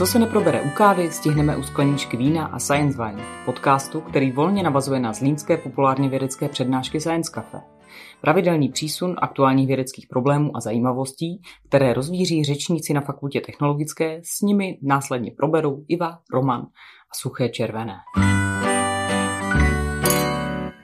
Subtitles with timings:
[0.00, 4.62] Co se neprobere u kávy, stihneme u skleničky vína a Science Wine, podcastu, který volně
[4.62, 7.60] navazuje na zlínské populárně vědecké přednášky Science Cafe.
[8.20, 14.78] Pravidelný přísun aktuálních vědeckých problémů a zajímavostí, které rozvíří řečníci na fakultě technologické, s nimi
[14.82, 17.96] následně proberou Iva, Roman a Suché červené.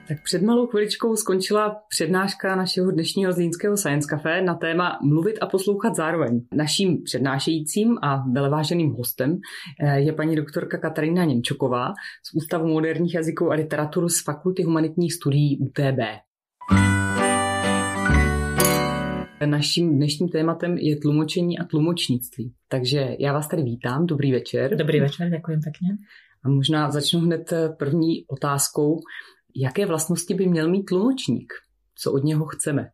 [0.07, 5.45] Tak před malou chviličkou skončila přednáška našeho dnešního zlínského Science Café na téma Mluvit a
[5.45, 6.41] poslouchat zároveň.
[6.53, 9.37] Naším přednášejícím a veleváženým hostem
[9.83, 11.93] eh, je paní doktorka Katarína Němčoková
[12.23, 15.99] z Ústavu moderních jazyků a literaturu z Fakulty humanitních studií UTB.
[19.45, 22.53] Naším dnešním tématem je tlumočení a tlumočnictví.
[22.67, 24.75] Takže já vás tady vítám, dobrý večer.
[24.75, 25.97] Dobrý večer, děkuji pěkně.
[26.43, 28.99] A možná začnu hned první otázkou
[29.57, 31.53] jaké vlastnosti by měl mít tlumočník?
[31.95, 32.89] Co od něho chceme?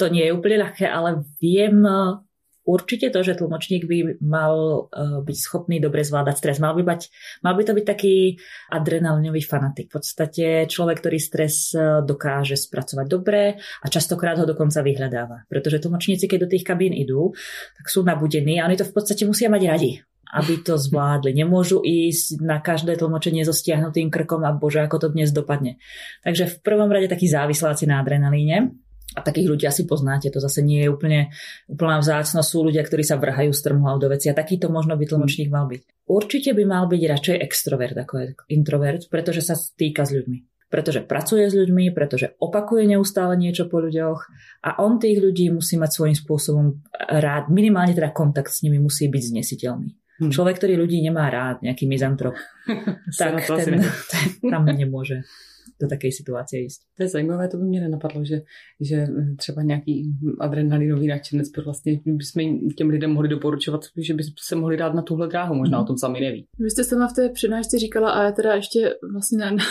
[0.00, 2.18] To nie je úplne ľahké, ale viem eh,
[2.64, 6.56] určite to, že tlmočník by mal uh, byť schopný dobre zvládať stres.
[6.62, 7.10] Mal by, bať,
[7.42, 8.38] mal by to byť taký
[8.70, 9.90] adrenalinový fanatik.
[9.90, 15.50] V podstate človek, ktorý stres uh, dokáže spracovať dobre a častokrát ho dokonca vyhľadáva.
[15.50, 17.34] Pretože tlmočníci, keď do tých kabín idú,
[17.78, 19.92] tak sú nabudení a oni to v podstate musia mať radi
[20.32, 21.36] aby to zvládli.
[21.36, 25.76] Nemôžu ísť na každé tlmočenie so stiahnutým krkom a bože, ako to dnes dopadne.
[26.24, 28.72] Takže v prvom rade takí závisláci na adrenalíne.
[29.12, 31.28] A takých ľudí asi poznáte, to zase nie je úplne
[31.68, 32.48] úplná vzácnosť.
[32.48, 36.08] Sú ľudia, ktorí sa vrhajú strmhlav do veci a takýto možno by tlmočník mal byť.
[36.08, 41.44] Určite by mal byť radšej extrovert ako introvert, pretože sa stýka s ľuďmi pretože pracuje
[41.44, 44.20] s ľuďmi, pretože opakuje neustále niečo po ľuďoch
[44.64, 49.12] a on tých ľudí musí mať svojím spôsobom rád, minimálne teda kontakt s nimi musí
[49.12, 50.01] byť znesiteľný.
[50.22, 50.30] Hmm.
[50.30, 52.38] Človek, ktorý ľudí nemá rád, nejaký mizantrop,
[53.18, 55.26] tak ten, ten tam nemôže
[55.82, 56.80] do takej situácie ísť.
[56.96, 58.42] To je zajímavé, to by mě nenapadlo, že,
[58.80, 64.56] že třeba nějaký adrenalinový nadšenec by vlastně bychom těm lidem mohli doporučovat, že by se
[64.56, 66.46] mohli dát na tuhle dráhu, možná o tom sami neví.
[66.58, 69.64] Vy jste sama v té přednášce říkala, a já teda ještě vlastně na, na,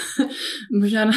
[0.80, 1.12] možná na,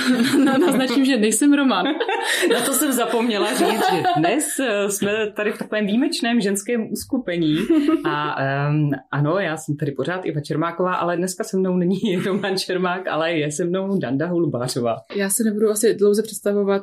[0.44, 1.84] na, naznačím, že nejsem Roman.
[2.52, 7.56] na to jsem zapomněla říct, že dnes eh, jsme tady v takovém výjimečném ženském uskupení
[8.04, 8.36] a
[8.70, 13.06] um, ano, já jsem tady pořád Iva Čermáková, ale dneska se mnou není Roman Čermák,
[13.08, 14.83] ale je se mnou Danda Hulbářová.
[14.84, 15.02] Kovářová.
[15.16, 16.82] Já se nebudu asi dlouze představovat.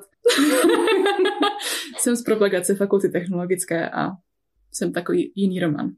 [1.99, 4.09] jsem z propagace fakulty technologické a
[4.71, 5.91] jsem takový jiný roman.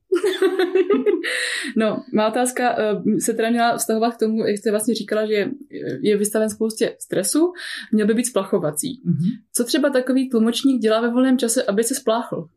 [1.78, 5.50] no, má otázka eh, se teda měla vztahovat k tomu, jak jste vlastně říkala, že
[6.02, 7.54] je vystaven spoustě stresu,
[7.92, 9.02] měl by být splachovací.
[9.06, 9.32] Mm-hmm.
[9.54, 12.48] Co třeba takový tlumočník dělá ve volném čase, aby se spláchl?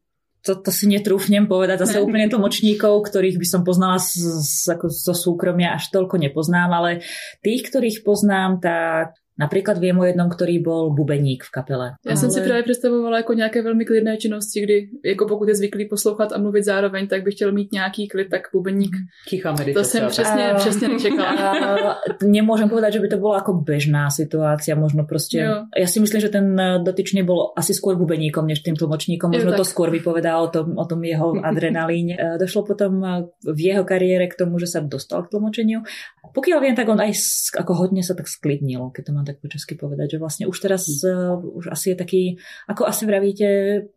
[0.46, 1.82] to, to si netrúfnem povedať.
[1.82, 4.14] Zase úplne tlmočníkov, ktorých by som poznala z,
[4.46, 7.02] z, ako zo súkromia, až toľko nepoznám, ale
[7.42, 11.86] tých, ktorých poznám, tak Například vím o jednom, který byl bubeník v kapele.
[11.86, 12.16] Já Ale...
[12.16, 16.32] jsem si právě představovala jako nějaké velmi klidné činnosti, kdy jako pokud je zvyklý poslouchat
[16.32, 18.96] a mluvit zároveň, tak bych chtěl mít nějaký klid, tak bubeník.
[19.28, 21.96] Tichá To jsem přesně, uh, přesně nečekala.
[22.24, 25.38] Nemůžem povedať, že by to bylo jako bežná situace, možno prostě.
[25.38, 25.54] Jo.
[25.78, 29.30] Já si myslím, že ten dotyčný byl asi skôr bubeníkom, než tým tlmočníkom.
[29.30, 32.16] Možno jo, to skôr vypovedá o tom, o tom jeho adrenalíne.
[32.40, 33.04] Došlo potom
[33.44, 35.84] v jeho kariére k tomu, že sa dostal k tlmočeniu.
[36.32, 37.12] Pokiaľ viem, tak on aj
[37.58, 40.58] ako hodne sa tak sklidnil, keď to mám tak po česky povedať, že vlastne už
[40.60, 42.22] teraz uh, už asi je taký,
[42.68, 43.48] ako asi vravíte,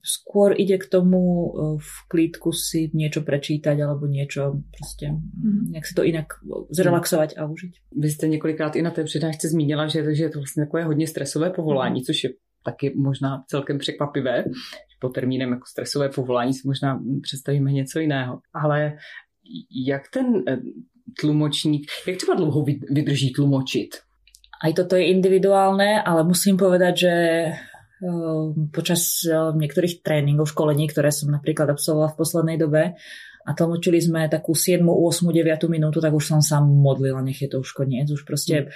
[0.01, 5.71] skôr ide k tomu uh, v klídku si niečo prečítať alebo niečo prostě mm-hmm.
[5.71, 6.25] nejak si to inak
[6.69, 7.73] zrelaxovat a užiť.
[7.95, 11.07] Vy jste několikrát i na té přednášce zmínila, že, že je to vlastně takové hodně
[11.07, 12.05] stresové povolání, mm-hmm.
[12.05, 12.29] což je
[12.63, 14.43] taky možná celkem překvapivé.
[14.99, 18.39] Po termínem jako stresové povolání si možná představíme něco jiného.
[18.53, 18.97] Ale
[19.87, 20.57] jak ten eh,
[21.21, 23.89] tlumočník, jak třeba dlouho vydrží tlumočit?
[24.59, 27.13] Aj toto je individuálne, ale musím povedať, že
[28.03, 32.99] ehm, počas ehm, niektorých tréningov, školení, ktoré som napríklad absolvovala v poslednej dobe,
[33.47, 37.49] a tlmočili sme takú 7, 8, 9 minútu, tak už som sa modlila, nech je
[37.49, 38.05] to už koniec.
[38.11, 38.69] Už proste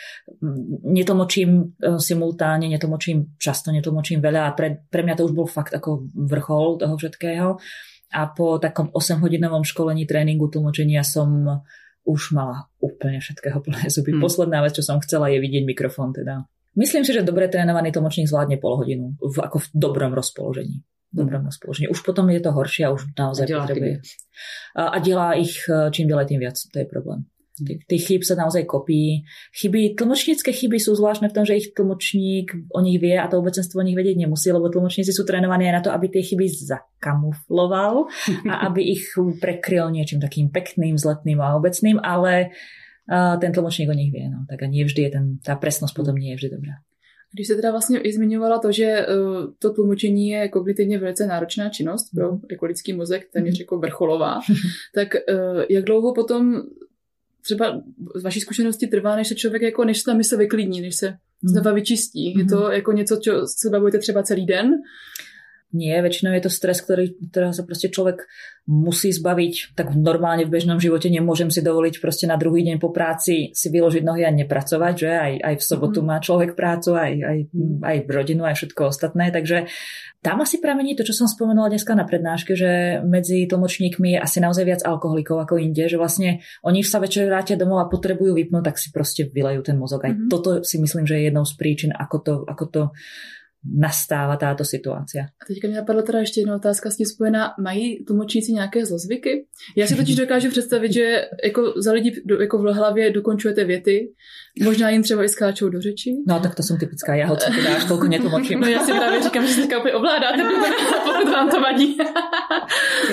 [0.87, 5.75] netlmočím ehm, simultáne, netlmočím často, netlmočím veľa a pre, pre mňa to už bol fakt
[5.75, 7.47] ako vrchol toho všetkého.
[8.13, 11.61] A po takom 8-hodinovom školení tréningu tlmočenia som
[12.03, 14.11] už mala úplne všetkého plné zuby.
[14.15, 14.21] Hmm.
[14.23, 16.45] Posledná vec, čo som chcela, je vidieť mikrofón teda.
[16.73, 20.81] Myslím si, že dobre trénovaný tlmočník zvládne pol hodinu, v, ako v dobrom rozpoložení.
[21.13, 21.49] V dobrom hmm.
[21.53, 21.87] rozpoložení.
[21.93, 23.95] Už potom je to horšie a už naozaj a potrebuje.
[24.75, 26.57] A, a dělá ich eh, čím ďalej tým viac.
[26.57, 27.25] To je problém.
[27.61, 29.21] Tých chyb sa naozaj kopí.
[29.53, 33.37] Chyby, tlmočnícke chyby sú zvláštne v tom, že ich tlmočník o nich vie a to
[33.37, 36.49] obecenstvo o nich vedieť nemusí, lebo tlmočníci sú trénovaní aj na to, aby tie chyby
[36.49, 38.09] zakamufloval
[38.51, 39.05] a aby ich
[39.37, 42.49] prekryl niečím takým pekným, zletným a obecným, ale
[43.05, 44.25] uh, ten tlmočník o nich vie.
[44.33, 44.49] No.
[44.49, 46.81] Tak a nie vždy je ten, tá presnosť potom nie je vždy dobrá.
[47.33, 51.69] Když se teda vlastně i zmiňovala to, že uh, to tlumočení je kognitivně velice náročná
[51.69, 54.39] činnost pro jako lidský mozek, téměř jako vrcholová,
[54.95, 56.61] tak uh, jak dlouho potom
[57.43, 57.81] třeba
[58.15, 61.13] z vaší zkušenosti trvá, než se člověk jako, než se ta mysl vyklidní, než se
[61.43, 62.37] znova vyčistí.
[62.37, 63.31] Je to jako něco, co
[63.61, 64.71] se bavujete třeba celý den?
[65.73, 68.29] Nie, väčšinou je to stres, ktorý, ktorého sa proste človek
[68.69, 69.73] musí zbaviť.
[69.73, 73.67] Tak normálne v bežnom živote nemôžem si dovoliť proste na druhý deň po práci si
[73.73, 77.37] vyložiť nohy a nepracovať, že aj, aj v sobotu má človek prácu, aj, aj,
[77.81, 79.33] aj v rodinu, aj všetko ostatné.
[79.33, 79.65] Takže
[80.23, 84.39] tam asi pramení to, čo som spomenula dneska na prednáške, že medzi tlmočníkmi je asi
[84.39, 88.63] naozaj viac alkoholikov ako inde, že vlastne oni sa večer vrátia domov a potrebujú vypnúť,
[88.63, 90.07] tak si proste vylejú ten mozog.
[90.07, 90.31] Aj mm-hmm.
[90.31, 92.81] toto si myslím, že je jednou z príčin, ako to, ako to
[93.63, 95.23] nastává táto situácia.
[95.23, 97.53] A teďka mě napadla teda ještě jedna otázka s tím spojená.
[97.61, 99.45] Mají tlumočníci nějaké zlozvyky?
[99.77, 104.11] Já si totiž dokážu představit, že jako za lidi jako v hlavě dokončujete věty,
[104.63, 106.11] možná jim třeba i skáčou do řeči.
[106.27, 108.59] No tak to jsem typická já, co ty dáš, kolko netlumočím.
[108.59, 110.43] no já si právě říkám, že se to úplně ovládáte,
[111.03, 111.97] pokud vám to vadí.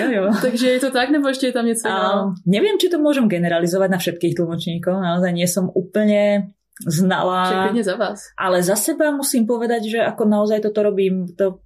[0.01, 0.33] jo, jo.
[0.43, 1.89] Takže je to tak, nebo ještě je tam něco?
[1.89, 6.55] A, nevím, či to můžem generalizovat na všetkých tlmočníkov, naozaj nie som úplne
[6.87, 7.69] znala.
[7.69, 8.33] Všetkým za vás.
[8.37, 11.61] Ale za seba musím povedať, že ako naozaj toto robím, to,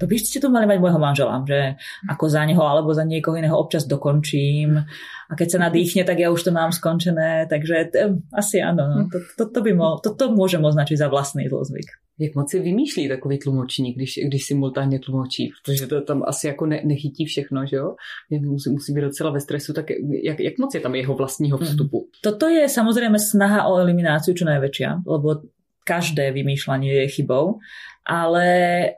[0.00, 1.76] to by ste to mali mať môjho manžela, že
[2.08, 4.80] ako za neho alebo za niekoho iného občas dokončím
[5.26, 8.96] a keď sa nadýchne, tak ja už to mám skončené, takže t- asi áno, no.
[9.10, 12.05] to, to, to, by mo, to, to môžem označiť za vlastný zlozvyk.
[12.18, 16.66] Jak moc si vymýšlí takový tlumočník, když, když simultánně tlumočí, protože to tam asi jako
[16.66, 17.94] ne, nechytí všechno, že jo?
[18.30, 19.86] Musí, musí být docela ve stresu, tak
[20.22, 21.66] jak, jak moc je tam jeho vlastního mhm.
[21.66, 22.08] vstupu?
[22.20, 25.44] Toto je samozrejme snaha o elimináciu čo najväčšia, lebo
[25.86, 27.62] každé vymýšľanie je chybou,
[28.02, 28.46] ale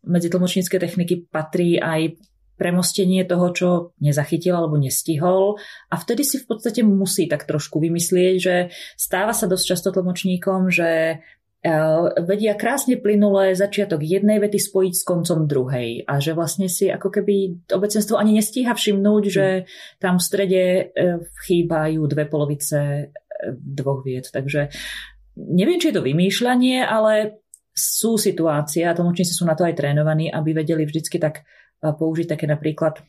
[0.06, 2.16] medzi tlmočnícke techniky patrí aj
[2.58, 3.68] premostenie toho, čo
[4.02, 8.54] nezachytil alebo nestihol a vtedy si v podstate musí tak trošku vymyslieť, že
[8.98, 11.22] stáva sa dosť často tlmočníkom, že
[12.22, 17.10] vedia krásne plynulé začiatok jednej vety spojiť s koncom druhej a že vlastne si ako
[17.10, 19.66] keby obecenstvo ani nestíha všimnúť, že
[19.99, 20.82] tam v strede e,
[21.43, 23.05] chýbajú dve polovice e,
[23.58, 24.31] dvoch viet.
[24.31, 24.70] Takže
[25.34, 27.43] neviem, či je to vymýšľanie, ale
[27.75, 31.43] sú situácie a tlmočníci sú na to aj trénovaní, aby vedeli vždycky tak
[31.82, 33.02] použiť také napríklad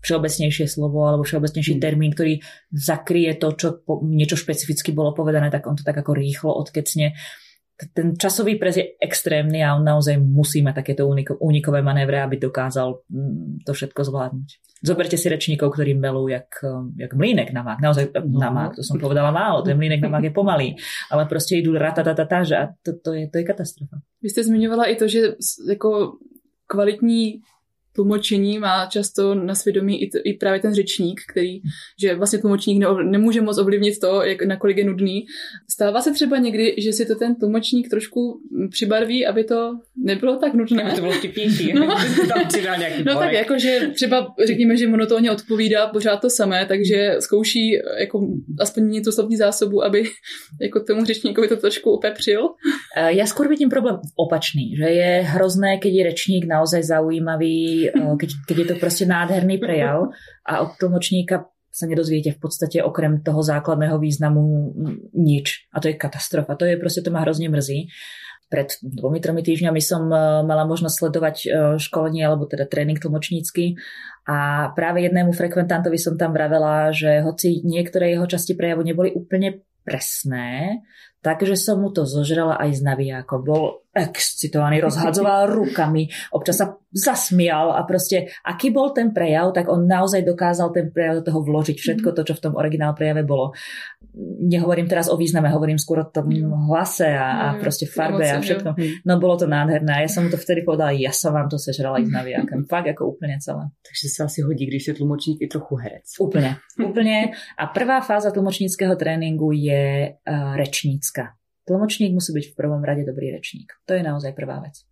[0.00, 1.80] všeobecnejšie slovo alebo všeobecnejší mm.
[1.80, 2.40] termín, ktorý
[2.72, 7.16] zakrie to, čo po, niečo špecificky bolo povedané, tak on to tak ako rýchlo odkecne.
[7.94, 11.08] Ten časový pres je extrémny a on naozaj musí mať takéto
[11.40, 14.48] únikové manévre, aby dokázal mm, to všetko zvládnuť.
[14.84, 16.48] Zoberte si rečníkov, ktorí melú jak,
[16.96, 17.80] jak mlínek na mák.
[17.80, 18.40] Naozaj no.
[18.40, 20.68] na mák, to som povedala málo, ten mlínek na mák je pomalý.
[21.10, 23.96] Ale prostě idú ratatatata, že a to, to, je, to je katastrofa.
[24.22, 25.20] Vy jste zmiňovala i to, že
[25.68, 26.12] jako
[26.66, 27.40] kvalitní
[28.00, 31.60] tlumočení má často na svědomí i, t, i právě ten řečník, který,
[32.00, 35.26] že vlastně tlumočník ne, nemůže moc ovlivnit to, jak, nakolik je nudný.
[35.70, 40.54] Stává se třeba někdy, že si to ten tlumočník trošku přibarví, aby to nebylo tak
[40.54, 40.82] nudné.
[40.82, 41.72] Aby to bylo vtipnější.
[41.80, 41.86] No,
[42.28, 46.66] tam přidá nějaký no tak jako, že třeba řekněme, že monotónně odpovídá pořád to samé,
[46.66, 48.28] takže zkouší jako
[48.60, 50.04] aspoň tu slovní zásobu, aby
[50.60, 52.48] jako tomu řečníkovi to trošku upepřil.
[52.90, 58.14] Eh, ja skôr vidím problém opačný, že je hrozné, keď je rečník naozaj zaujímavý, Eh,
[58.18, 60.10] keď, keď je to proste nádherný prejav
[60.42, 64.74] a od tlmočníka sa nedozviete v podstate okrem toho základného významu
[65.14, 65.70] nič.
[65.70, 66.58] A to je katastrofa.
[66.58, 67.86] To je proste, to ma hrozne mrzí.
[68.50, 71.36] Pred dvomi, tromi týždňami som eh, mala možnosť sledovať
[71.78, 73.78] školenie alebo teda tréning tlmočnícky
[74.26, 79.62] a práve jednému frekventantovi som tam vravela, že hoci niektoré jeho časti prejavu neboli úplne
[79.86, 80.82] presné,
[81.20, 83.44] takže som mu to zožrala aj s navijákom.
[83.44, 89.86] Bol excitovaný, rozhadzoval rukami, občas sa zasmial a proste, aký bol ten prejav, tak on
[89.86, 92.16] naozaj dokázal ten prejav do toho vložiť všetko mhm.
[92.18, 93.54] to, čo v tom originál prejave bolo.
[94.42, 96.26] Nehovorím teraz o význame, hovorím skôr o tom
[96.66, 98.74] hlase a, a proste farbe a všetko.
[99.06, 101.62] No bolo to nádherné a ja som mu to vtedy povedala, ja som vám to
[101.62, 102.66] sežrala aj s navijákom.
[102.66, 103.70] Fakt ako úplne celé.
[103.86, 106.10] Takže sa asi hodí, když je tlmočník i trochu herec.
[106.18, 106.58] Úplne,
[106.90, 107.38] úplne.
[107.54, 111.09] A prvá fáza tlmočníckého tréningu je uh, rečnícka.
[111.68, 113.70] Tlmočník musí byť v prvom rade dobrý rečník.
[113.86, 114.82] To je naozaj prvá vec.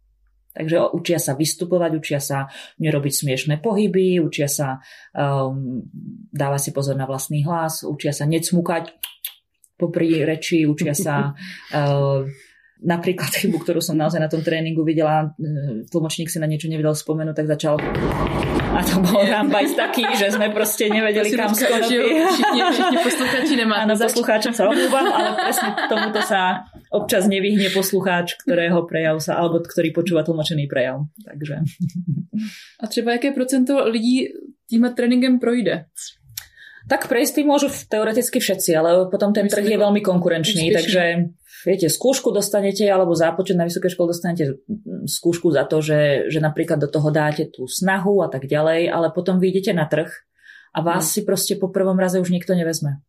[0.58, 2.50] Takže učia sa vystupovať, učia sa
[2.82, 4.82] nerobiť smiešné pohyby, učia sa
[5.14, 5.86] um,
[6.34, 8.90] dávať si pozor na vlastný hlas, učia sa necmukať
[9.78, 12.26] popri reči, učia sa uh,
[12.82, 16.94] napríklad chybu, ktorú som naozaj na tom tréningu videla, uh, tlmočník si na niečo nevedel
[16.94, 17.76] spomenúť, tak začal
[18.68, 21.98] a to bol rambajs taký, že sme proste nevedeli, kam skonopí.
[21.98, 23.82] Všichni, všichni posluchači nemáte.
[23.88, 29.64] Áno, poslucháčom sa obúvam, ale presne tomuto sa občas nevyhne poslucháč, ktorého prejav sa, alebo
[29.64, 31.08] ktorý počúva tlmočený prejav.
[31.24, 31.64] Takže.
[32.78, 34.30] A třeba jaké procento lidí
[34.68, 35.88] tímhle tréninkem projde?
[36.88, 42.30] Tak prejsť môžu teoreticky všetci, ale potom ten trh je veľmi konkurenčný, takže viete, skúšku
[42.30, 44.62] dostanete, alebo zápočet na vysoké škole dostanete
[45.08, 49.10] skúšku za to, že, že napríklad do toho dáte tú snahu a tak ďalej, ale
[49.10, 50.10] potom vyjdete na trh
[50.74, 51.12] a vás no.
[51.12, 53.02] si proste po prvom raze už nikto nevezme.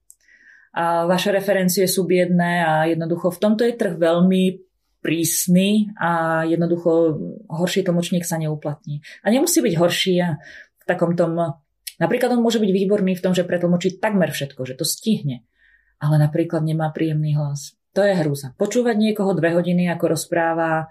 [0.74, 4.70] A vaše referencie sú biedné a jednoducho v tomto je trh veľmi
[5.02, 7.18] prísny a jednoducho
[7.50, 9.02] horší tlmočník sa neuplatní.
[9.24, 10.38] A nemusí byť horší a
[10.78, 11.58] v takom tom...
[12.00, 15.44] Napríklad on môže byť výborný v tom, že pretlmočí takmer všetko, že to stihne.
[16.00, 18.54] Ale napríklad nemá príjemný hlas to je hrúza.
[18.58, 20.88] Počúvať niekoho dve hodiny, ako rozpráva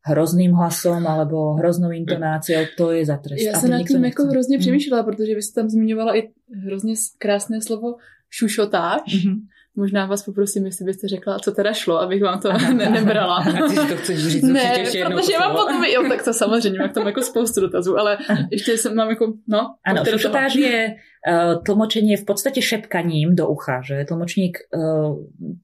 [0.00, 3.42] hrozným hlasom alebo hroznou intonáciou, to je za trest.
[3.42, 6.30] Já jsem nad tím jako hrozně přemýšlela, protože vy jste tam zmiňovala i
[6.64, 7.96] hrozně krásné slovo
[8.30, 9.02] šušotáš.
[9.06, 9.36] Mm-hmm.
[9.80, 13.44] Možná vás poprosím, jestli byste řekla, co teda šlo, abych vám to ne- nebrala.
[13.68, 16.88] Ty to chceš říct ne, ještě protože já mám potom, jo, tak to samozřejmě, mám
[16.88, 18.18] tam jako spoustu dotazů, ale
[18.50, 19.74] ještě jsem mám jako, no.
[19.86, 25.16] Ano, šušotáž je uh, tlmočenie v podstate šepkaním do ucha, že tlmočník uh,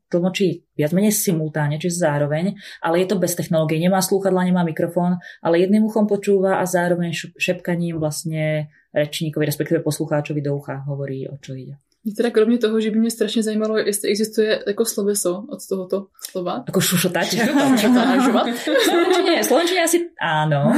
[0.08, 5.20] tlmočí viac menej simultáne, čiže zároveň, ale je to bez technológie, nemá slúchadla, nemá mikrofón,
[5.44, 11.36] ale jedným uchom počúva a zároveň šepkaním vlastne rečníkovi, respektíve poslucháčovi do ucha hovorí, o
[11.36, 11.76] čo ide.
[12.06, 16.06] Mě teda kromě toho, že by mě strašně zajímalo, jestli existuje jako sloveso od tohoto
[16.30, 16.62] slova.
[16.66, 17.28] Jako šušotať?
[17.70, 18.46] Šušotážovat.
[18.84, 20.72] Slovenčině, slovenčině asi áno.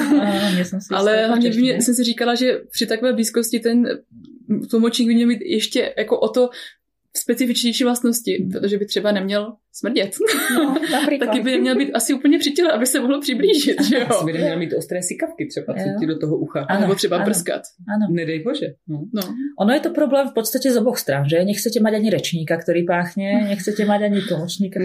[0.91, 3.85] Ale hlavně by mě, jsem si říkala, že při takové blízkosti ten
[4.71, 6.51] tlumočník by měl mít ještě jako o to
[7.19, 10.11] specifičnější vlastnosti, protože by třeba neměl smrdět.
[10.55, 10.77] No,
[11.19, 13.85] Taky by neměl být asi úplně přítel, aby se mohl přiblížit.
[13.85, 14.07] Že jo?
[14.09, 16.61] Asi by neměl mít ostré sykavky třeba, co ti do toho ucha.
[16.69, 17.63] Ano, nebo třeba ano, prskat.
[17.95, 18.15] Ano.
[18.15, 18.67] Nedej bože.
[18.89, 19.05] No.
[19.15, 19.23] No.
[19.59, 21.45] Ono je to problém v podstatě z oboch stran, že?
[21.45, 24.81] Nechcete mať ani rečníka, ktorý páchne, nechcete mať ani tlmočníka.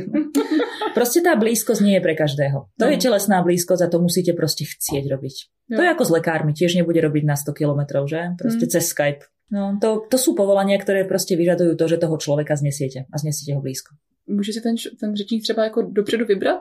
[0.98, 2.70] Proste tá blízkosť nie je pre každého.
[2.78, 2.92] To no.
[2.94, 5.36] je telesná blízkosť a to musíte proste chcieť robiť.
[5.74, 5.78] Jo.
[5.80, 8.38] To je ako s lekármi, tiež nebude robiť na 100 kilometrov, že?
[8.38, 8.72] Proste mm.
[8.78, 13.06] cez Skype No, to, to sú povolania, ktoré prostě vyžadujú to, že toho človeka znesiete
[13.06, 13.94] a znesiete ho blízko.
[14.28, 16.60] Může si ten, ten řečník třeba jako dopředu vybrat?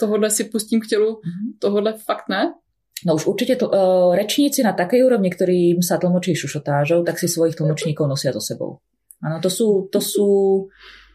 [0.00, 1.58] Tohle si pustím k tělu, mm-hmm.
[1.58, 2.54] tohle fakt ne?
[3.06, 7.26] No už určite to, uh, rečníci na takej úrovni, ktorým sa tlmočí šušotážou, tak si
[7.26, 8.78] svojich tlmočníkov nosia so sebou.
[9.22, 10.26] Áno, to sú, to sú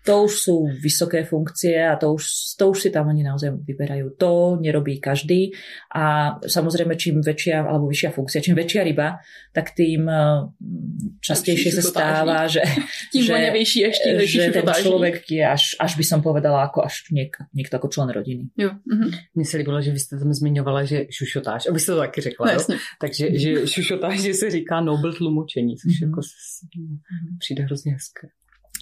[0.08, 4.16] to už sú vysoké funkcie a to už, to už si tam oni naozaj vyberajú.
[4.16, 5.52] To nerobí každý
[5.92, 9.20] a samozrejme čím väčšia alebo vyššia funkcia, čím väčšia ryba,
[9.52, 10.48] tak tým eh,
[11.20, 12.64] častejšie sa stáva, že,
[13.12, 13.36] tým že,
[13.92, 17.92] ešte, že ten človek je až, až by som povedala ako až niek, niekto ako
[17.92, 18.48] člen rodiny.
[18.56, 18.80] Jo.
[18.88, 19.12] Mhm.
[19.36, 22.46] Mně se líbilo, že vy jste tam zmiňovala, že šušotáš, aby ste to taky řekla.
[22.54, 26.08] No, Takže že šušotáš, že se říká nobel tlumočení, což mm-hmm.
[26.08, 26.22] jako
[27.40, 28.28] přijde hrozně hezké.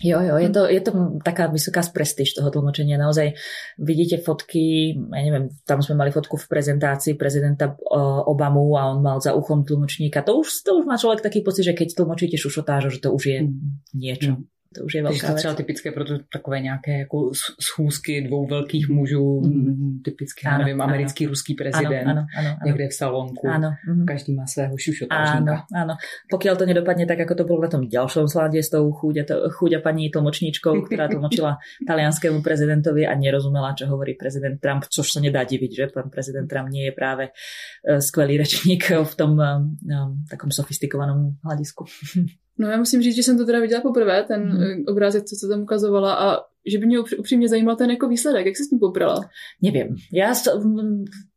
[0.04, 0.92] Jo, jo, je to, je to
[1.24, 3.00] taká vysoká prestíž toho tlmočenia.
[3.00, 3.32] Naozaj
[3.80, 7.80] vidíte fotky, ja neviem, tam sme mali fotku v prezentácii prezidenta
[8.28, 10.20] Obamu a on mal za uchom tlmočníka.
[10.28, 13.24] To už, to už má človek taký pocit, že keď tlmočíte šušotážo, že to už
[13.24, 13.56] je mm.
[13.96, 14.32] niečo.
[14.36, 14.55] Mm.
[14.76, 18.90] To už je velká to třeba typické pro to takové nějaké jako schůzky dvou velkých
[18.90, 20.02] mužů, mm.
[20.04, 21.30] typicky, ano, nevím, americký, ano.
[21.30, 23.48] ruský prezident, ano, ano, ano, někde v salonku.
[23.48, 23.72] Ano.
[23.88, 24.06] Mm.
[24.06, 25.66] Každý má svého šušotážníka.
[25.72, 25.94] Áno, áno.
[26.32, 29.80] Pokiaľ to nedopadne tak, ako to bolo na tom ďalšom slade s tou chúďa, chúďa
[29.80, 31.58] pani tlmočníčkou, ktorá tlmočila
[31.90, 36.48] talianskému prezidentovi a nerozumela, čo hovorí prezident Trump, což sa nedá diviť, že pán prezident
[36.50, 41.86] Trump nie je práve e, skvelý rečník v tom um, takom sofistikovanom hľadisku.
[42.60, 44.84] No já musím říct, že jsem to teda viděla poprvé, ten hmm.
[44.88, 48.46] obrázek, co se tam ukazovala a že by mě upřímně zajímal ten jako výsledek.
[48.46, 49.22] Jak se s tím poprala?
[49.62, 49.96] Neviem.
[50.10, 50.34] Ja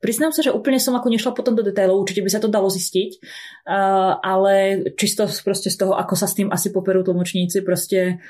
[0.01, 2.73] priznám sa, že úplne som ako nešla potom do detailov, určite by sa to dalo
[2.73, 3.21] zistiť,
[3.69, 8.25] uh, ale čisto proste z toho, ako sa s tým asi poperú tlmočníci, proste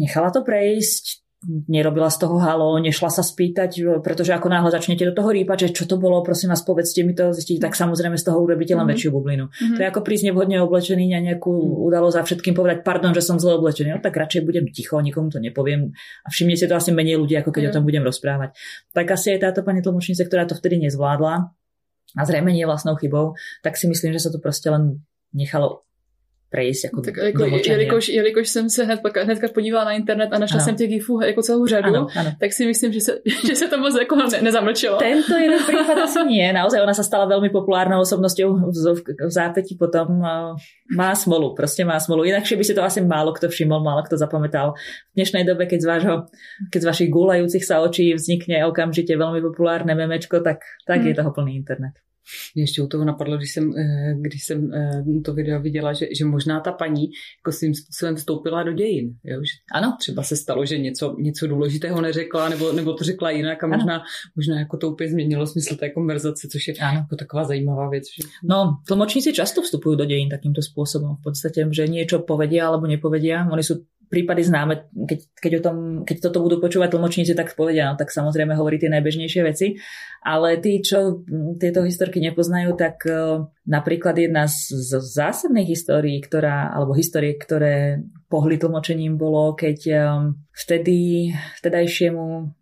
[0.00, 5.14] nechala to prejsť, nerobila z toho halo, nešla sa spýtať, pretože ako náhle začnete do
[5.14, 8.24] toho rýpať, že čo to bolo, prosím vás, povedzte mi to, zistiť, tak samozrejme z
[8.30, 8.94] toho urobíte len mm-hmm.
[8.94, 9.50] väčšiu bublinu.
[9.50, 9.74] Mm-hmm.
[9.74, 11.86] To je ako prísť nevhodne oblečený na nejakú mm-hmm.
[11.90, 13.90] udalosť a všetkým povedať, pardon, že som zle oblečený.
[13.90, 15.90] No tak radšej budem ticho, nikomu to nepoviem
[16.22, 17.74] a všimnete to asi menej ľudí, ako keď mm-hmm.
[17.74, 18.54] o tom budem rozprávať.
[18.94, 21.34] Tak asi je táto pani tlmočnice, ktorá to vtedy nezvládla
[22.12, 23.34] a zrejme nie vlastnou chybou,
[23.66, 25.02] tak si myslím, že sa to proste len
[25.34, 25.82] nechalo
[26.52, 30.56] prejsť jako tak jako, jelikož, jelikož jsem se hned, hnedka podívala na internet a našla
[30.56, 30.64] ano.
[30.64, 32.30] jsem těch gifů jako celou řadu, ano, ano.
[32.40, 33.12] tak si myslím, že se,
[33.48, 34.98] že se to moc jako ne, nezamlčilo.
[34.98, 36.52] Tento jeden prípad asi nie.
[36.52, 40.20] Naozaj ona sa stala veľmi populárnou osobnosťou v, v, v zápäti potom.
[40.92, 42.28] Má smolu, proste má smolu.
[42.28, 44.76] Inakšie by si to asi málo kto všimol, málo kto zapamätal.
[45.12, 46.14] V dnešnej dobe, keď z, vášho,
[46.68, 51.08] keď z vašich gulajúcich sa očí vznikne okamžite veľmi populárne memečko, tak, tak hmm.
[51.08, 51.96] je toho plný internet.
[52.54, 56.06] Mě ještě u toho napadlo, když jsem, eh, když jsem eh, to video viděla, že,
[56.18, 57.10] že možná ta paní
[57.40, 59.14] jako svým způsobem vstoupila do dějin.
[59.24, 59.40] Jo?
[59.40, 59.96] Že ano.
[60.00, 64.02] Třeba se stalo, že něco, něco důležitého neřekla, nebo, nebo to řekla jinak a možná,
[64.36, 66.98] možná jako to úplně změnilo smysl té konverzace, což je ano.
[66.98, 68.04] jako taková zajímavá věc.
[68.04, 68.28] Že...
[68.44, 71.16] No, tlmočníci často vstupujú do dejín takýmto spôsobom.
[71.20, 73.46] V podstate, že niečo povedia alebo nepovedia.
[73.48, 77.88] Oni sú prípady známe, keď, keď, o tom, keď toto budú počúvať tlmočníci, tak povedia,
[77.88, 79.80] no tak samozrejme hovorí tie najbežnejšie veci.
[80.20, 81.24] Ale tí, čo
[81.56, 88.04] tieto historky nepoznajú, tak uh, napríklad jedna z, z zásadných histórií, ktorá, alebo histórie, ktoré
[88.28, 91.32] pohli tlmočením bolo, keď um, vtedy
[91.64, 92.52] vtedajšiemu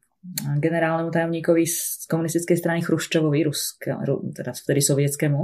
[0.60, 3.88] generálnemu tajomníkovi z komunistickej strany Chruščovovi, Rusk,
[4.36, 5.40] teda vtedy sovietskému,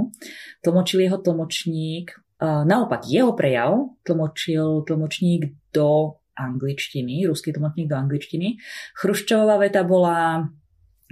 [0.61, 8.57] tlmočil jeho tlmočník, naopak jeho prejav tlmočil tlmočník do angličtiny, ruský tlmočník do angličtiny.
[8.97, 10.49] Chruščová veta bola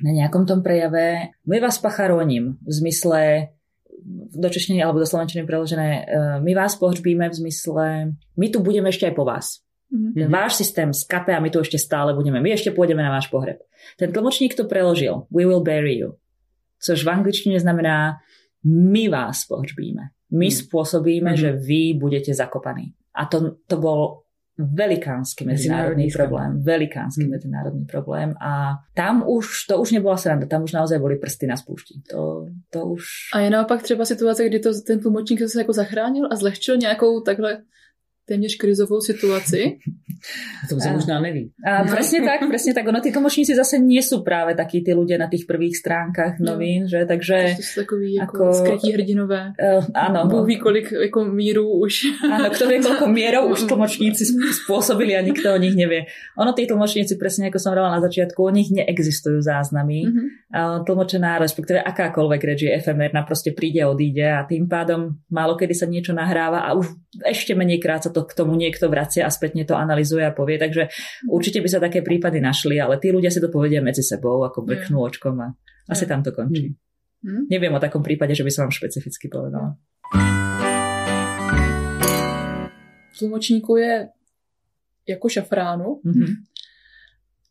[0.01, 3.47] na nejakom tom prejave my vás pacharoním v zmysle
[4.35, 6.03] do češtiny alebo do slovenčiny preložené e,
[6.43, 7.85] my vás pohřbíme v zmysle
[8.37, 9.65] my tu budeme ešte aj po vás.
[9.89, 10.27] Mm-hmm.
[10.27, 12.43] Váš systém skape a my tu ešte stále budeme.
[12.43, 13.63] My ešte pôjdeme na váš pohreb.
[13.95, 15.29] Ten tlmočník to preložil.
[15.31, 16.19] We will bury you.
[16.81, 18.19] Což v angličtine znamená
[18.65, 20.11] my vás pohřbíme.
[20.35, 20.57] My mm.
[20.57, 21.41] spôsobíme, mm-hmm.
[21.41, 22.91] že vy budete zakopaní.
[23.15, 24.24] A to, to bol
[24.57, 26.63] velikánsky medzinárodný, problém.
[26.63, 27.31] Velikánsky hmm.
[27.31, 28.33] medzinárodný problém.
[28.41, 32.01] A tam už, to už nebola sranda, tam už naozaj boli prsty na spoušti.
[32.11, 33.03] To, to už...
[33.33, 37.21] A je naopak třeba situace, kdy to, ten tlumočník se jako zachránil a zlehčil nějakou
[37.21, 37.61] takhle
[38.25, 39.77] téměř krizovou situaci.
[40.69, 41.53] To sa možná neví.
[41.61, 42.89] A presne tak, presne tak.
[42.89, 46.57] Ono, tí tlmočníci zase nie sú práve takí tí ľudia na tých prvých stránkach no.
[46.57, 46.89] novín, no.
[46.89, 47.05] že?
[47.05, 47.61] Takže...
[47.61, 49.53] To sú takový ako, ako skrytí hrdinové.
[49.53, 50.25] Uh, áno.
[50.25, 52.25] Bůh ví, kolik ako míru už.
[52.25, 54.25] Áno, kto vie, koľko mierov už tlmočníci
[54.65, 56.09] spôsobili a nikto o nich nevie.
[56.41, 60.09] Ono, tí tlmočníci, presne ako som hovorila na začiatku, o nich neexistujú záznamy.
[60.09, 60.25] Mm-hmm.
[60.53, 65.89] Tlmočená, respektíve akákoľvek reč je efemérna, proste príde, odíde a tým pádom málo kedy sa
[65.89, 66.85] niečo nahráva a už
[67.25, 70.61] ešte menej krát sa to k tomu niekto vracia a spätne to analizuje a povie.
[70.61, 70.93] Takže
[71.33, 74.61] určite by sa také prípady našli, ale tí ľudia si to povedia medzi sebou, ako
[74.61, 75.49] brknú očkom a
[75.89, 76.77] asi tam to končí.
[77.25, 79.73] Neviem o takom prípade, že by som vám špecificky povedala.
[83.17, 83.93] Tlumočníku je
[85.09, 86.01] jako šafránu.
[86.05, 86.54] Mm-hmm.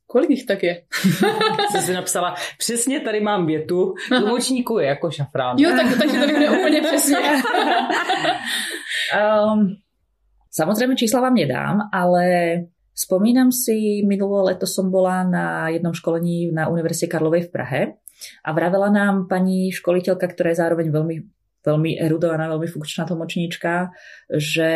[0.07, 0.83] Kolik jich tak je?
[1.71, 5.57] Jsem si napsala, přesně tady mám větu, tlumočníku je jako šafrán.
[5.59, 7.17] Jo, tak, takže to vyjde úplně přesně.
[9.55, 9.77] um,
[10.55, 12.25] Samozrejme čísla vám nedám, ale
[12.95, 17.83] spomínam si, minulé leto som bola na jednom školení na Univerzite Karlovej v Prahe
[18.47, 21.17] a vravela nám pani školiteľka, ktorá je zároveň veľmi,
[21.67, 23.91] veľmi erudovaná, veľmi funkčná tlmočníčka,
[24.31, 24.71] že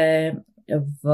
[0.74, 1.04] v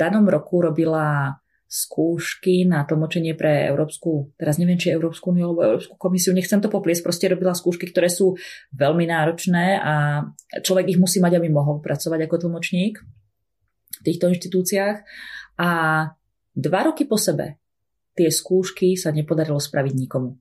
[0.00, 5.98] danom roku robila skúšky na tlmočenie pre Európsku, teraz neviem, či Európsku uniu alebo Európsku
[5.98, 8.38] komisiu, nechcem to popliesť, proste robila skúšky, ktoré sú
[8.70, 10.22] veľmi náročné a
[10.62, 13.02] človek ich musí mať, aby mohol pracovať ako tlmočník
[14.06, 14.96] týchto inštitúciách
[15.58, 15.70] a
[16.54, 17.58] dva roky po sebe
[18.16, 20.38] tie skúšky sa nepodarilo spraviť nikomu.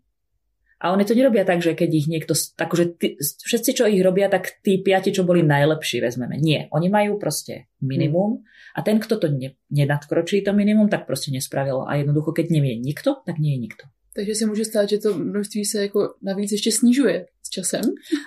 [0.76, 4.28] A oni to nerobia tak, že keď ich niekto, akože tí, všetci, čo ich robia,
[4.28, 6.36] tak tí piati, čo boli najlepší, vezmeme.
[6.36, 8.44] Nie, oni majú proste minimum
[8.76, 11.88] a ten, kto to ne, nenadkročí to minimum, tak proste nespravil.
[11.88, 13.86] A jednoducho, keď nevie nikto, tak nie je nikto.
[14.16, 17.82] Takže si může stát, že to množství se jako navíc ještě snižuje s časem.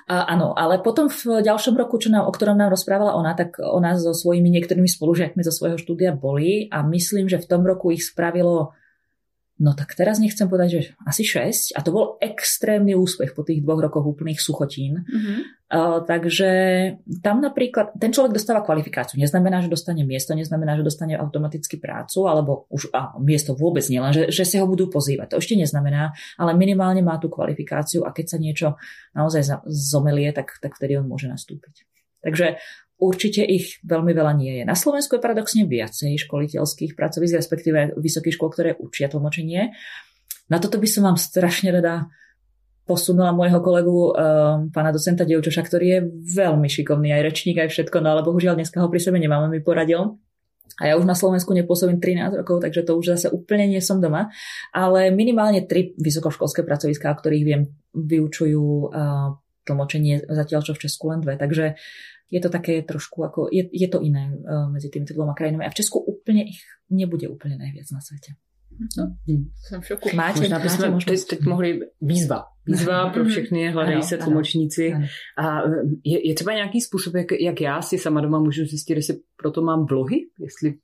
[0.08, 3.56] A, áno, ale potom v ďalšom roku, čo nám, o ktorom nám rozprávala ona, tak
[3.56, 7.88] ona so svojimi niektorými spolužiakmi zo svojho štúdia boli a myslím, že v tom roku
[7.88, 8.76] ich spravilo
[9.58, 13.66] No tak teraz nechcem povedať, že asi 6 a to bol extrémny úspech po tých
[13.66, 15.02] dvoch rokoch úplných suchotín.
[15.02, 15.38] Mm-hmm.
[15.68, 16.50] Uh, takže
[17.20, 19.18] tam napríklad ten človek dostáva kvalifikáciu.
[19.18, 23.98] Neznamená, že dostane miesto, neznamená, že dostane automaticky prácu, alebo už a miesto vôbec nie,
[23.98, 25.34] len že, že si ho budú pozývať.
[25.34, 28.68] To ešte neznamená, ale minimálne má tú kvalifikáciu a keď sa niečo
[29.12, 31.84] naozaj zomelie, tak, tak vtedy on môže nastúpiť.
[32.22, 32.62] Takže
[32.98, 34.62] Určite ich veľmi veľa nie je.
[34.66, 39.70] Na Slovensku je paradoxne viacej školiteľských pracovísk, respektíve vysokých škôl, ktoré učia tlmočenie.
[40.50, 42.10] Na toto by som vám strašne rada
[42.88, 46.00] posunula môjho kolegu, um, pána docenta Dievčoša, ktorý je
[46.40, 49.60] veľmi šikovný, aj rečník, aj všetko, no ale bohužiaľ dneska ho pri sebe nemáme, mi
[49.60, 50.16] poradil.
[50.80, 54.00] A ja už na Slovensku nepôsobím 13 rokov, takže to už zase úplne nie som
[54.00, 54.32] doma.
[54.72, 59.36] Ale minimálne tri vysokoškolské pracoviská, o ktorých viem, vyučujú uh,
[59.68, 61.36] tlmočenie, zatiaľ čo v Česku len dve.
[61.36, 61.76] Takže
[62.30, 65.72] je to také trošku ako, je, je to iné uh, medzi týmito dvoma krajinami a
[65.72, 66.60] v Česku úplne ich
[66.92, 68.36] nebude úplne najviac na svete.
[68.96, 69.14] No,
[69.68, 70.08] jsem v šoku.
[70.14, 72.44] Máte, Možná bychom máte teď, teď mohli výzva.
[72.66, 74.92] Výzva pro všechny, hledají se tlumočníci.
[74.92, 75.06] Ano.
[75.38, 75.62] A
[76.04, 79.62] je, je třeba nějaký způsob, jak, jak já si sama doma můžu zjistit, jestli proto
[79.62, 80.16] mám vlohy?
[80.40, 80.74] Jestli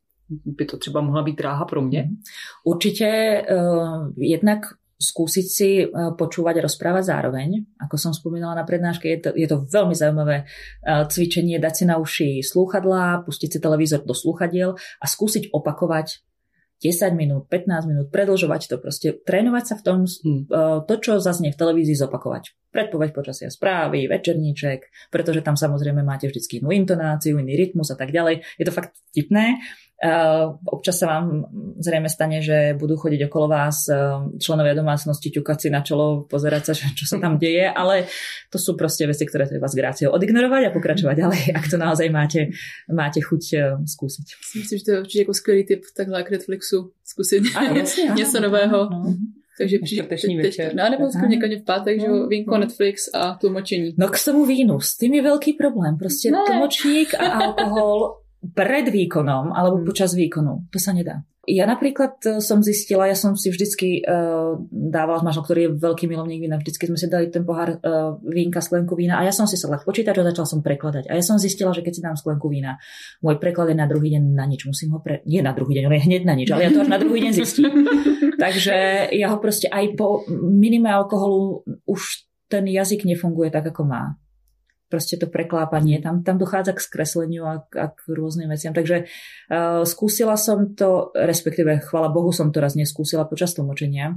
[0.45, 2.09] by to třeba mohla být dráha pro mě?
[2.65, 4.59] Určitě uh, jednak
[5.05, 5.87] skúsiť si e,
[6.17, 7.77] počúvať a rozprávať zároveň.
[7.85, 10.45] Ako som spomínala na prednáške, je to, je to veľmi zaujímavé e,
[11.05, 16.25] cvičenie, dať si na uši slúchadlá, pustiť si televízor do slúchadiel a skúsiť opakovať
[16.83, 20.43] 10 minút, 15 minút, predlžovať to proste, trénovať sa v tom, hmm.
[20.51, 22.53] e, to, čo zaznie v televízii, zopakovať.
[22.75, 28.11] predpoveď počasia správy, večerníček, pretože tam samozrejme máte vždy inú intonáciu, iný rytmus a tak
[28.11, 28.43] ďalej.
[28.59, 29.63] Je to fakt vtipné.
[30.05, 31.49] Uh, občas sa vám
[31.81, 36.63] zrejme stane, že budú chodiť okolo vás uh, členovia domácnosti, ťukať si na čelo, pozerať
[36.69, 38.05] sa, čo sa tam deje, ale
[38.53, 42.13] to sú proste veci, ktoré treba s gráciou odignorovať a pokračovať ďalej, ak to naozaj
[42.13, 42.53] máte,
[42.93, 44.27] máte chuť uh, skúsiť.
[44.61, 47.43] Myslím, že to je určite jako skvělý tip takhle k Netflixu zkusit
[48.17, 48.89] něco nového.
[48.93, 49.17] No.
[49.59, 50.75] Takže přijde teď, večer.
[50.75, 53.95] No, nebo někde v pátek, že jo, vínko, Netflix a tlumočení.
[53.99, 55.95] No k tomu vínu, s tým je veľký problém.
[55.95, 56.43] Proste ne.
[56.43, 59.87] tlmočník a alkohol pred výkonom alebo hmm.
[59.89, 60.69] počas výkonu.
[60.69, 61.25] To sa nedá.
[61.45, 65.71] Ja napríklad e, som zistila, ja som si vždycky uh, dávala s manželom, ktorý je
[65.77, 69.33] veľký milovník vína, vždycky sme si dali ten pohár uh, vínka, sklenku vína a ja
[69.33, 71.13] som si sadla k počítaču a začala som prekladať.
[71.13, 72.81] A ja som zistila, že keď si dám sklenku vína,
[73.21, 74.65] môj preklad je na druhý deň na nič.
[74.65, 75.21] Musím ho pre...
[75.29, 77.29] Nie na druhý deň, on je hneď na nič, ale ja to až na druhý
[77.29, 77.73] deň zistím.
[78.45, 78.77] Takže
[79.13, 84.17] ja ho proste aj po minime alkoholu už ten jazyk nefunguje tak, ako má
[84.95, 88.71] proste to preklápanie, tam, tam dochádza k skresleniu a, a k rôznym veciam.
[88.71, 94.15] Takže uh, skúsila som to, respektíve chvala Bohu som to raz neskúsila počas tlmočenia.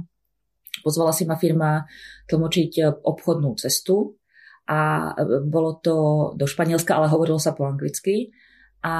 [0.86, 1.82] Pozvala si ma firma
[2.30, 4.14] tlmočiť e, obchodnú cestu
[4.70, 5.94] a e, bolo to
[6.38, 8.30] do Španielska, ale hovorilo sa po anglicky.
[8.78, 8.94] A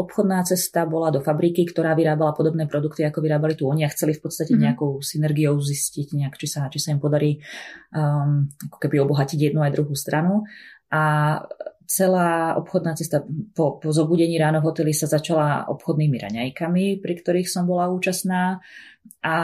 [0.00, 4.16] obchodná cesta bola do fabriky, ktorá vyrábala podobné produkty, ako vyrábali tu oni a chceli
[4.16, 4.64] v podstate mm-hmm.
[4.64, 7.36] nejakou synergiou zistiť, nejak, či, sa, či sa im podarí
[7.92, 10.48] um, ako keby obohatiť jednu aj druhú stranu
[10.90, 11.02] a
[11.90, 17.50] celá obchodná cesta po, po zobudení ráno v hoteli sa začala obchodnými raňajkami, pri ktorých
[17.50, 18.62] som bola účastná
[19.26, 19.36] a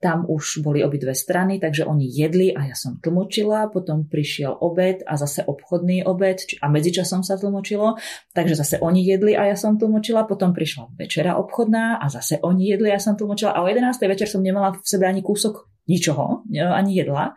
[0.00, 5.04] tam už boli obidve strany, takže oni jedli a ja som tlmočila, potom prišiel obed
[5.04, 8.00] a zase obchodný obed a medzičasom sa tlmočilo,
[8.32, 12.72] takže zase oni jedli a ja som tlmočila, potom prišla večera obchodná a zase oni
[12.72, 14.00] jedli a ja som tlmočila a o 11.
[14.08, 17.36] večer som nemala v sebe ani kúsok ničoho, ani jedla.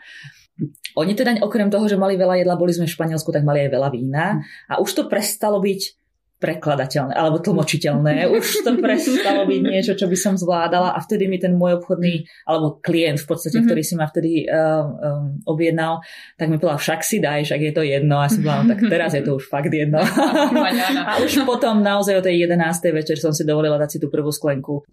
[0.94, 3.70] Oni teda okrem toho, že mali veľa jedla, boli sme v Španielsku, tak mali aj
[3.74, 4.38] veľa vína
[4.70, 6.04] a už to prestalo byť
[6.44, 8.28] prekladateľné alebo tlmočiteľné.
[8.36, 12.28] Už to prestalo byť niečo, čo by som zvládala a vtedy mi ten môj obchodný
[12.44, 13.72] alebo klient v podstate, mm-hmm.
[13.72, 16.04] ktorý si ma vtedy uh, um, objednal,
[16.36, 18.20] tak mi povedal, však si daj, však je to jedno.
[18.20, 20.04] A som povedala, no, tak teraz je to už fakt jedno.
[21.10, 22.60] a už potom naozaj o tej 11.
[22.92, 24.84] večer som si dovolila dať si tú prvú sklenku.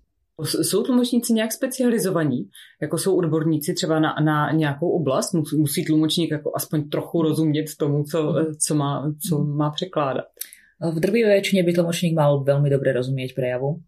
[0.63, 2.49] Jsou tlumočníci nějak specializovaní?
[2.83, 5.35] Jako jsou odborníci třeba na, na nějakou oblast?
[5.35, 8.35] Musí, musí tlumočník jako aspoň trochu rozumět tomu, co,
[8.67, 10.25] co, má, co má překládat?
[10.81, 13.85] V drvivej väčšine by tlmočník mal veľmi dobre rozumieť prejavu.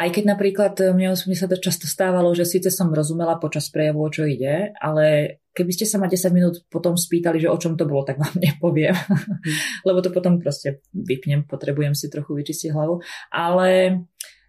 [0.00, 4.00] Aj keď napríklad mne, mne sa to často stávalo, že síce som rozumela počas prejavu,
[4.00, 7.76] o čo ide, ale keby ste sa ma 10 minút potom spýtali, že o čom
[7.76, 8.96] to bolo, tak vám nepoviem.
[9.88, 13.00] Lebo to potom proste vypnem, potrebujem si trochu vyčistiť hlavu.
[13.28, 14.00] Ale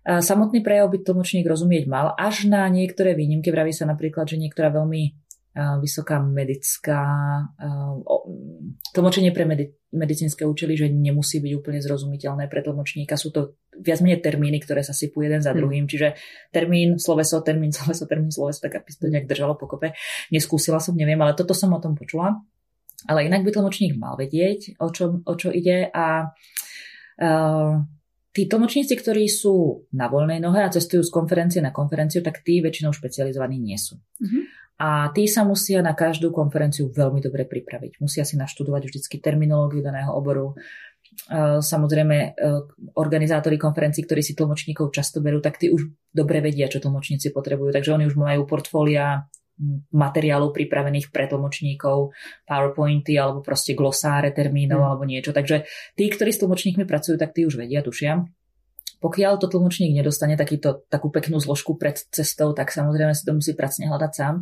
[0.08, 3.52] Samotný prejav by tlmočník rozumieť mal, až na niektoré výnimky.
[3.52, 5.12] Vraví sa napríklad, že niektorá veľmi
[5.58, 7.02] vysoká medická
[8.94, 13.18] tlmočenie pre medi- medicínske účely, že nemusí byť úplne zrozumiteľné pre tlmočníka.
[13.18, 15.58] Sú to viac menej termíny, ktoré sa sypú jeden za hm.
[15.58, 15.84] druhým.
[15.86, 15.92] Hmm.
[15.92, 16.08] Čiže
[16.54, 19.98] termín, sloveso, termín, sloveso, termín, sloveso, tak aby to nejak držalo pokope.
[20.30, 22.38] Neskúsila som, neviem, ale toto som o tom počula.
[23.10, 26.34] Ale inak by tlmočník mal vedieť, o čo, o čo ide a
[27.18, 27.74] uh,
[28.38, 32.62] Tí tlmočníci, ktorí sú na voľnej nohe a cestujú z konferencie na konferenciu, tak tí
[32.62, 33.98] väčšinou špecializovaní nie sú.
[33.98, 34.44] Mm-hmm.
[34.78, 37.98] A tí sa musia na každú konferenciu veľmi dobre pripraviť.
[37.98, 40.54] Musia si naštudovať vždycky terminológiu daného oboru.
[41.66, 42.30] Samozrejme, e,
[42.94, 47.74] organizátori konferencií, ktorí si tlmočníkov často berú, tak tí už dobre vedia, čo tlmočníci potrebujú.
[47.74, 49.26] Takže oni už majú portfólia
[49.92, 52.14] materiálov pripravených pre tlmočníkov,
[52.46, 54.88] PowerPointy alebo proste glosáre termínov mm.
[54.88, 55.34] alebo niečo.
[55.34, 55.66] Takže
[55.98, 58.22] tí, ktorí s tlmočníkmi pracujú, tak tí už vedia, tušia.
[58.98, 63.54] Pokiaľ to tlmočník nedostane takýto, takú peknú zložku pred cestou, tak samozrejme si to musí
[63.54, 64.42] pracne hľadať sám.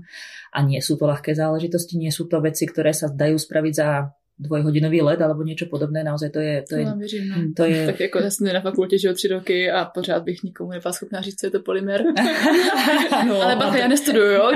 [0.56, 4.16] A nie sú to ľahké záležitosti, nie sú to veci, ktoré sa dajú spraviť za
[4.36, 6.56] dvojhodinový let alebo niečo podobné, naozaj to je...
[6.68, 7.36] To, je, to, věřím, no.
[7.56, 7.86] to je...
[7.86, 11.22] Tak jako já jsem na fakultě žil tři roky a pořád bych nikomu nebyla schopná
[11.22, 12.04] říct, co je to polymer.
[13.28, 14.44] no, Ale bacha, já nestuduju, jo?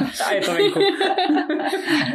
[0.26, 0.80] a je to venku.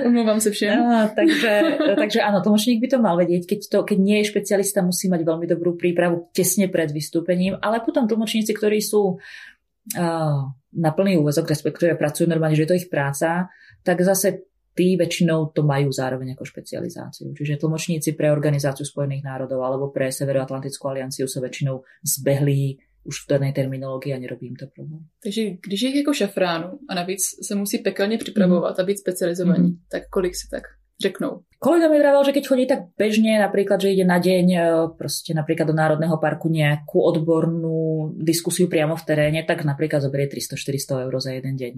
[0.06, 0.80] Umluvám se všem.
[0.86, 4.86] A, takže, takže áno, tlmočník by to mal vedieť, keď, to, keď nie je špecialista,
[4.86, 10.40] musí mať veľmi dobrú prípravu tesne pred vystúpením, ale potom tlmočníci, ktorí sú uh,
[10.76, 13.50] na plný úvezok, respektíve pracujú normálne, že je to ich práca,
[13.82, 17.32] tak zase tí väčšinou to majú zároveň ako špecializáciu.
[17.32, 23.30] Čiže tlmočníci pre Organizáciu spojených národov alebo pre Severoatlantickú alianciu sú väčšinou zbehlí už v
[23.38, 25.06] danej terminológii a nerobí im to problém.
[25.24, 28.82] Takže když je jako šafránu a navíc se musí pekelně připravovat mm.
[28.82, 29.78] a být specializovaní, mm.
[29.92, 30.64] tak kolik si tak
[31.02, 31.40] řeknou?
[31.60, 34.60] Kolega mi vravel, že keď chodí tak bežne, napríklad, že ide na deň e,
[34.96, 41.04] proste napríklad do Národného parku nejakú odbornú diskusiu priamo v teréne, tak napríklad zoberie 300-400
[41.10, 41.74] eur za jeden deň.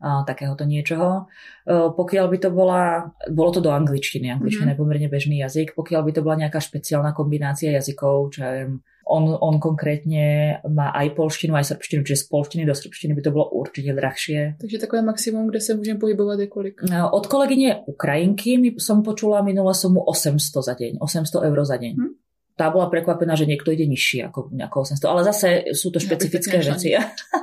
[0.00, 1.30] Takéhoto niečoho.
[1.68, 4.78] Pokiaľ by to bola, bolo to do angličtiny, angličtina mm-hmm.
[4.78, 8.84] je pomerne bežný jazyk, pokiaľ by to bola nejaká špeciálna kombinácia jazykov, čo ja viem,
[9.04, 13.30] on, on konkrétne má aj polštinu, aj srbštinu, čiže z polštiny do srbštiny by to
[13.36, 14.56] bolo určite drahšie.
[14.56, 16.76] Takže takové maximum, kde sa môžem pohybovať je kolik?
[16.88, 21.92] Od kolegyne Ukrajinky som počula minule som mu 800 za deň, 800 eur za deň.
[22.00, 22.12] Hm?
[22.54, 25.10] Tá bola prekvapená, že niekto ide nižšie ako, ako 800.
[25.10, 26.94] Ale zase sú to špecifické ja veci.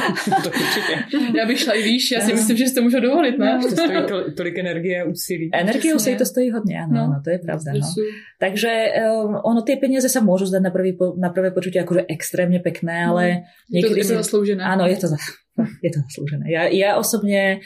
[0.44, 0.92] to určite.
[1.36, 3.34] Ja bych šla i výš, ja si myslím, že si to môžu dovoliť.
[3.36, 3.60] Ne?
[3.60, 5.52] To stojí to, tolik energie a úsilí.
[5.52, 7.76] Energie úsilí to stojí hodne, áno, no, no, to je pravda.
[7.76, 7.84] No.
[8.40, 12.64] Takže um, ono, tie peniaze sa môžu zdať na, prvý, na prvé počutie akože extrémne
[12.64, 13.24] pekné, ale...
[13.68, 14.62] No, niekedy je to, je to zaslúžené.
[14.64, 15.06] Áno, je to,
[15.84, 16.48] je to zaslúžené.
[16.48, 17.60] Ja, ja osobne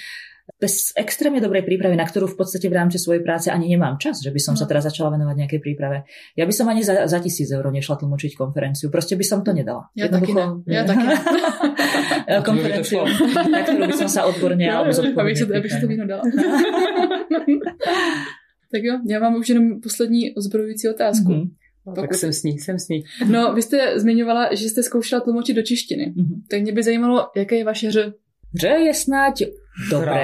[0.65, 4.25] bez extrémne dobrej prípravy, na ktorú v podstate v rámci svojej práce ani nemám čas,
[4.25, 4.61] že by som no.
[4.61, 6.09] sa teraz začala venovať nejakej príprave.
[6.33, 8.89] Ja by som ani za, za tisíc eur nešla tlmočiť konferenciu.
[8.89, 9.93] Proste by som to nedala.
[9.93, 10.65] Ja taky ne.
[10.65, 11.17] Ja taky ne.
[12.41, 13.05] konferenciu,
[13.53, 16.25] na ktorú by som sa odborne no, alebo zodpovedne Abych, abych si to víno dala.
[18.73, 21.33] tak jo, já mám už jenom poslední ozbrojující otázku.
[21.33, 21.51] Mm-hmm.
[21.87, 22.01] No, Pokud...
[22.01, 23.05] Tak jsem s ní, jsem s ní.
[23.29, 26.15] No, vy jste zmiňovala, že jste zkoušela tlumočit do češtiny.
[26.17, 26.43] Mm-hmm.
[26.51, 28.13] Tak mě by zajímalo, jaké je vaše ř.
[28.55, 29.43] Ř je snáď
[29.91, 30.23] dobré.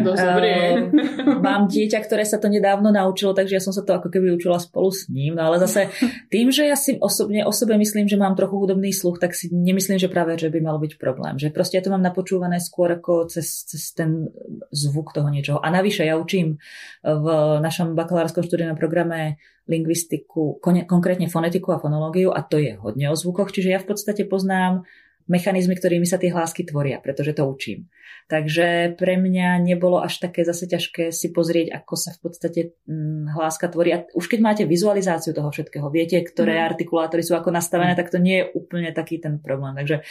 [0.00, 0.88] Uh,
[1.46, 4.56] mám dieťa, ktoré sa to nedávno naučilo, takže ja som sa to ako keby učila
[4.56, 5.36] spolu s ním.
[5.36, 5.92] No ale zase
[6.32, 9.52] tým, že ja si osobne o sebe myslím, že mám trochu hudobný sluch, tak si
[9.52, 11.36] nemyslím, že práve, že by mal byť problém.
[11.36, 14.32] Že proste ja to mám napočúvané skôr ako cez, cez ten
[14.72, 15.60] zvuk toho niečoho.
[15.60, 16.56] A navyše ja učím
[17.04, 17.26] v
[17.60, 23.50] našom bakalárskom študijnom programe lingvistiku, konkrétne fonetiku a fonológiu a to je hodne o zvukoch,
[23.50, 24.86] čiže ja v podstate poznám
[25.26, 27.90] mechanizmy, ktorými sa tie hlásky tvoria, pretože to učím.
[28.26, 33.30] Takže pre mňa nebolo až také zase ťažké si pozrieť, ako sa v podstate mm,
[33.38, 33.94] hláska tvorí.
[33.94, 36.64] A už keď máte vizualizáciu toho všetkého, viete, ktoré mm.
[36.74, 37.98] artikulátory sú ako nastavené, mm.
[38.02, 39.78] tak to nie je úplne taký ten problém.
[39.78, 40.02] Takže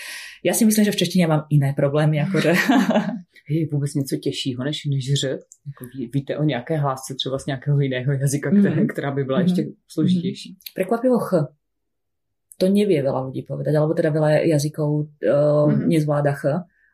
[0.47, 2.23] ja si myslím, že v češtine mám iné problémy.
[2.23, 2.55] Akože.
[3.49, 5.23] Je vůbec něco těžšího než, než ř?
[5.67, 8.87] Jako ví, víte o nějaké hlásce třeba z nějakého jiného jazyka, která, mm.
[8.87, 9.45] která by byla mm.
[9.45, 10.57] ještě složitější?
[10.75, 11.33] Prekvapivo ch
[12.55, 15.87] to nevie veľa ľudí povedať, alebo teda veľa jazykov uh, mm-hmm.
[15.91, 16.43] nezvláda ch.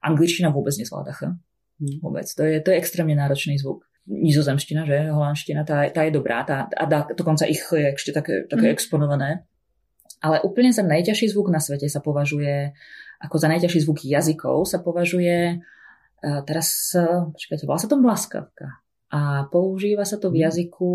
[0.01, 1.29] Angličtina vôbec nezvláda ch.
[1.81, 1.97] Mm.
[2.01, 2.25] Vôbec.
[2.25, 3.85] To je, to je extrémne náročný zvuk.
[4.09, 5.13] Nizozemština, že?
[5.13, 6.41] Holandština, tá, tá je dobrá.
[6.41, 8.73] Tá, a dá, dokonca ich je ešte také, také mm.
[8.73, 9.45] exponované.
[10.21, 12.73] Ale úplne za najťažší zvuk na svete sa považuje,
[13.21, 18.81] ako za najťažší zvuk jazykov sa považuje, uh, teraz, uh, počkajte, volá sa to mlaskavka.
[19.13, 20.43] A používa sa to v mhm.
[20.49, 20.91] jazyku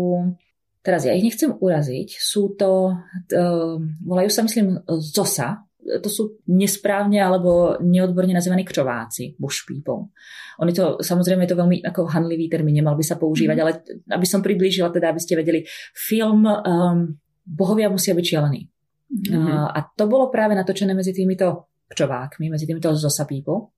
[0.87, 3.75] Teraz ja ich nechcem uraziť, sú to, uh,
[4.07, 10.11] volajú sa myslím ZOSA, to sú nesprávne alebo neodborne nazývaní křováci, bush people.
[10.59, 13.63] Oni to, samozrejme je to veľmi ako hanlivý termín, nemal by sa používať, mm.
[13.63, 13.71] ale
[14.11, 15.63] aby som priblížila, teda aby ste vedeli,
[15.95, 17.15] film um,
[17.47, 18.67] Bohovia musia byť šialení.
[19.07, 19.47] Mm-hmm.
[19.47, 23.71] Uh, a to bolo práve natočené medzi týmito kčovákmi, medzi týmito zosa people.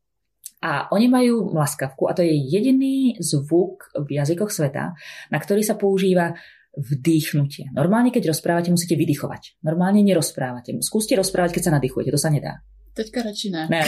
[0.59, 4.91] A oni majú mlaskavku a to je jediný zvuk v jazykoch sveta,
[5.31, 6.35] na ktorý sa používa
[6.79, 7.75] vdýchnutie.
[7.75, 9.59] Normálne, keď rozprávate, musíte vydychovať.
[9.61, 10.73] Normálne nerozprávate.
[10.79, 12.11] Skúste rozprávať, keď sa nadýchujete.
[12.15, 12.63] To sa nedá.
[12.89, 13.63] Teďka radši ne.
[13.69, 13.81] ne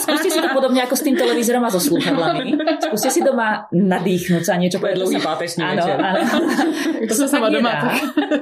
[0.00, 2.56] skúste si to podobne ako s tým televízorom a so slúchadlami.
[2.88, 4.80] Skúste si doma nadýchnuť sa niečo.
[4.80, 6.20] Bude dlhý páteční áno, áno.
[7.10, 7.84] To sa sama doma.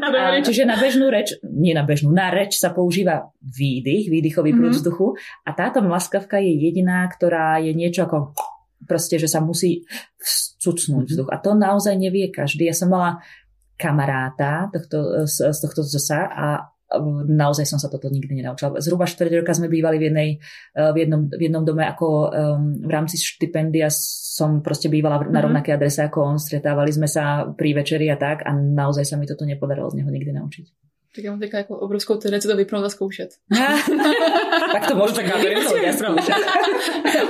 [0.07, 4.71] A, čiže na bežnú reč, nie na bežnú, na reč sa používa výdych, výdychový prúd
[4.71, 4.87] mm-hmm.
[4.87, 8.37] vzduchu a táto mlaskavka je jediná, ktorá je niečo ako
[8.85, 9.87] proste, že sa musí
[10.21, 11.11] vcucnúť mhm.
[11.13, 11.31] vzduch.
[11.33, 12.69] A to naozaj nevie každý.
[12.69, 13.23] Ja som mala
[13.77, 16.47] kamaráta tohto, z, z tohto zosa a
[17.27, 18.79] naozaj som sa toto nikdy nenaučila.
[18.79, 20.29] Zhruba 4 roka sme bývali v, jednej,
[20.71, 25.43] e, v, jednom, v jednom dome ako um, v rámci štipendia som proste bývala na
[25.43, 25.45] mhm.
[25.51, 29.27] rovnakej adrese ako on, stretávali sme sa pri večeri a tak a naozaj sa mi
[29.27, 30.86] toto nepodarilo z neho nikdy naučiť.
[31.17, 33.29] Tak já mám teďka jako obrovskou tendenci to vypnout a zkoušet.
[34.73, 36.35] tak to možná tak vypnout a zkoušet.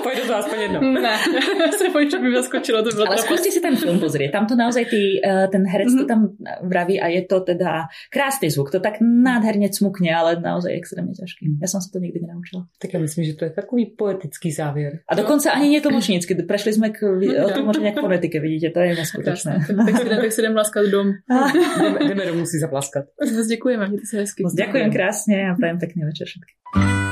[0.03, 0.81] Pojď to aspoň jedno.
[0.81, 1.19] Ne,
[1.79, 2.83] se pojď, čo by zaskočilo.
[2.83, 4.35] To bylo Ale skúste si ten film pozrieť.
[4.35, 6.11] Tam to naozaj tý, eh, ten herec to mhm.
[6.11, 6.21] tam
[6.67, 8.75] vraví a je to teda krásny zvuk.
[8.75, 11.63] To tak nádherne cmukne, ale naozaj extrémne ťažký.
[11.63, 12.67] Ja som sa to nikdy nenaučila.
[12.83, 15.07] Tak ja myslím, že to je takový poetický závier.
[15.07, 16.35] A dokonca ani nie tlmočnícky.
[16.43, 17.07] Prešli sme k
[17.55, 19.53] tlmočenia k fonetike, vidíte, to je neskutočné.
[19.63, 20.55] Tak, si, tak si jdem
[20.91, 21.07] dom.
[21.79, 23.05] jdeme, jdeme domů si zaplaskat.
[23.49, 23.76] Děkuji.
[23.77, 24.57] Ďakujeme.
[24.57, 27.06] Ďakujem krásne a prajem pekný večer všetkým.